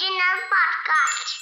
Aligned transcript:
Podcast. 0.00 1.32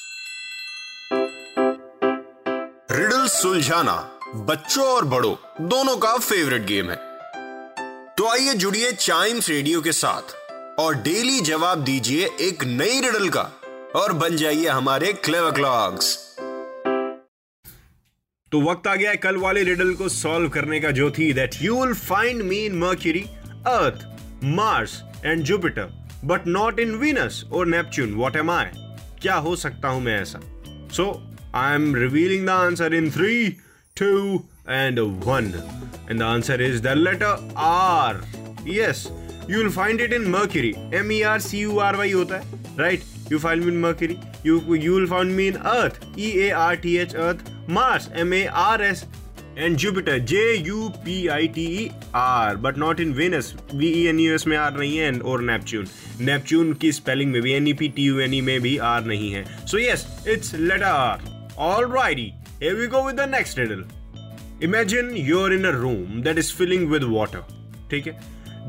Riddle 2.91 3.27
सुलझाना 3.27 3.94
बच्चों 4.34 4.86
और 4.86 5.05
बड़ों, 5.05 5.34
दोनों 5.69 5.96
का 5.96 6.16
फेवरेट 6.19 6.62
गेम 6.62 6.91
है। 6.91 6.96
तो 8.14 8.27
आइए 8.28 8.55
जुड़िए 8.55 8.92
चाइम्स 8.92 9.48
रेडियो 9.48 9.80
के 9.80 9.92
साथ 9.92 10.34
और 10.80 10.94
डेली 10.94 11.41
जवाब 11.41 11.84
दीजिए 11.84 12.28
एक 12.41 12.64
नई 12.64 13.00
रिडल 13.00 13.28
का 13.28 13.42
और 13.96 14.12
बन 14.12 14.36
जाइए 14.36 14.68
हमारे 14.68 15.12
क्लेवर 15.12 15.50
क्लॉक्स 15.50 16.16
तो 18.52 18.61
वक्त 18.70 18.86
आ 18.86 18.94
गया 18.94 19.11
है 19.11 19.16
कल 19.16 19.36
वाले 19.36 19.62
रिडल 19.64 19.94
को 19.94 20.08
सॉल्व 20.08 20.48
करने 20.48 20.80
का, 20.80 20.90
जो 20.90 21.11
थी 21.11 21.33
that 21.33 21.62
you 21.62 21.84
will 21.84 21.94
find 21.94 22.42
me 22.42 22.56
in 22.56 22.78
Mercury 22.78 23.24
Earth 23.66 24.44
Mars 24.44 25.02
and 25.24 25.44
Jupiter 25.44 25.97
but 26.24 26.47
not 26.47 26.80
in 26.80 26.94
Venus 26.94 27.44
और 27.52 27.66
नेपच्यून 27.66 28.14
वॉट 28.14 28.36
एम 28.36 28.50
आई 28.50 28.64
क्या 29.22 29.34
हो 29.34 29.55
सकता 29.56 29.88
हूँ 29.88 30.02
मैं 30.02 30.20
ऐसा? 30.20 30.41
So 30.92 31.11
I 31.55 31.74
am 31.74 31.94
revealing 31.97 32.47
the 32.47 32.50
answer 32.50 32.94
in 32.94 33.11
three 33.11 33.48
two 33.97 34.44
and 34.70 34.98
one 35.24 35.52
and 36.11 36.19
the 36.19 36.22
answer 36.22 36.62
is 36.62 36.83
the 36.83 36.94
letter 36.96 37.55
R 37.56 38.22
yes 38.69 39.06
you 39.50 39.58
will 39.58 39.70
find 39.72 40.00
it 40.00 40.12
in 40.12 40.28
Mercury 40.30 40.74
M 40.98 41.12
E 41.12 41.20
R 41.33 41.41
C 41.41 41.61
U 41.61 41.78
R 41.78 41.96
Y 41.96 42.12
होता 42.12 42.36
है 42.36 42.77
right 42.78 43.02
you 43.33 43.39
find 43.39 43.64
me 43.64 43.72
in 43.72 43.80
mercury. 43.80 44.19
You 44.44 44.58
you 44.83 44.92
will 44.92 45.06
find 45.06 45.34
me 45.39 45.48
in 45.48 45.56
earth. 45.70 45.96
E 46.16 46.28
a 46.42 46.52
r 46.58 46.77
t 46.77 46.92
h, 47.00 47.14
earth. 47.14 47.41
Mars. 47.69 48.08
M 48.22 48.33
a 48.33 48.46
r 48.48 48.77
s 48.83 49.05
and 49.64 49.77
jupiter 49.83 50.17
j 50.33 50.41
u 50.67 50.81
p 51.05 51.14
i 51.37 51.47
t 51.55 51.62
e 51.78 51.84
r 52.14 52.56
but 52.67 52.77
not 52.83 53.01
in 53.05 53.12
venus 53.20 53.47
v 53.81 53.89
e 54.01 54.03
n 54.11 54.20
u 54.25 54.34
s 54.34 54.47
में 54.51 54.56
r 54.56 54.70
नहीं 54.77 54.97
है 54.97 55.06
and 55.06 55.23
और 55.33 55.42
neptune 55.51 55.89
neptune 56.28 56.70
की 56.84 56.92
spelling 56.98 57.33
में 57.37 57.41
भी 57.47 57.55
n 57.61 57.70
e 57.73 57.75
p 57.81 57.89
t 57.97 58.06
u 58.11 58.20
n 58.27 58.36
e 58.39 58.41
में 58.48 58.61
भी 58.67 58.77
r 58.91 59.01
नहीं 59.12 59.31
है 59.33 59.45
so 59.73 59.83
yes 59.84 60.06
it's 60.34 60.53
letter 60.70 60.92
r 60.95 61.19
alrighty 61.70 62.29
here 62.62 62.77
we 62.83 62.86
go 62.97 63.03
with 63.09 63.19
the 63.23 63.29
next 63.34 63.59
riddle 63.62 63.84
imagine 64.68 65.11
you're 65.30 65.52
in 65.58 65.70
a 65.73 65.77
room 65.83 66.23
that 66.29 66.42
is 66.45 66.55
filling 66.61 66.89
with 66.95 67.11
water 67.18 67.42
ठीक 67.91 68.07
है 68.07 68.17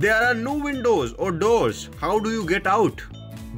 there 0.07 0.19
are 0.25 0.35
no 0.41 0.57
windows 0.69 1.15
or 1.25 1.31
doors 1.45 1.87
how 2.01 2.17
do 2.25 2.35
you 2.37 2.43
get 2.55 2.73
out 2.75 3.07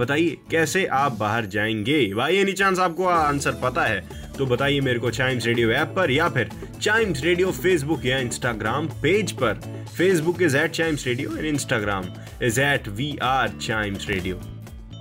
बताइए, 0.01 0.37
कैसे 0.51 0.85
आप 0.85 1.11
बाहर 1.11 1.45
जाएँगे? 1.45 2.13
भाई 2.13 2.37
any 2.37 2.53
chance 2.53 2.79
आपको 2.79 3.05
answer 3.05 3.51
पता 3.51 3.83
है। 3.83 3.99
तो 4.37 4.45
बताइए 4.45 4.79
मेरे 4.81 4.99
को 4.99 5.09
चाइम्स 5.11 5.45
रेडियो 5.45 5.71
ऐप 5.71 5.87
पर 5.87 6.11
या 6.11 6.29
फिर 6.29 6.49
चाइम्स 6.81 7.23
रेडियो 7.23 7.51
फेसबुक 7.51 8.05
या 8.05 8.17
इंस्टाग्राम 8.17 8.87
पेज 9.01 9.31
पर। 9.31 9.59
Facebook 9.97 10.41
is 10.41 10.57
at 10.57 10.71
Chimes 10.71 11.05
radio 11.07 11.35
and 11.37 11.45
Instagram 11.45 12.05
is 12.43 12.59
at 12.61 12.87
we 12.87 13.17
are 13.23 13.49
Chimes 13.61 14.07
radio 14.09 14.39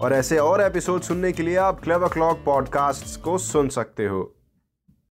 और 0.00 0.12
ऐसे 0.12 0.38
और 0.38 0.60
एपिसोड 0.60 1.02
सुनने 1.02 1.32
के 1.32 1.42
लिए 1.42 1.56
आप 1.56 1.80
क्लेवर 1.80 2.08
क्लॉक 2.08 2.42
पॉडकास्ट 2.46 3.20
को 3.20 3.38
सुन 3.38 3.68
सकते 3.68 4.06
हो। 4.06 4.39